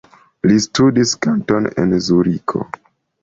Li 0.51 0.55
studis 0.63 1.11
kanton 1.25 1.69
en 1.83 1.93
Zuriko. 2.07 2.63